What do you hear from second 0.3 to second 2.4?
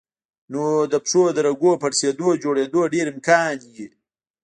نو د پښو د رګونو پړسېدو